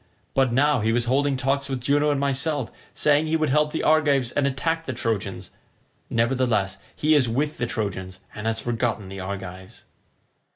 But 0.33 0.51
now 0.51 0.79
he 0.79 0.91
was 0.91 1.05
holding 1.05 1.37
talk 1.37 1.69
with 1.69 1.79
Juno 1.81 2.09
and 2.09 2.19
myself, 2.19 2.71
saying 2.95 3.27
he 3.27 3.35
would 3.37 3.51
help 3.51 3.71
the 3.71 3.83
Argives 3.83 4.31
and 4.31 4.47
attack 4.47 4.87
the 4.87 4.93
Trojans; 4.93 5.51
nevertheless 6.09 6.79
he 6.95 7.13
is 7.13 7.29
with 7.29 7.57
the 7.59 7.67
Trojans, 7.67 8.19
and 8.33 8.47
has 8.47 8.59
forgotten 8.59 9.09
the 9.09 9.19
Argives." 9.19 9.83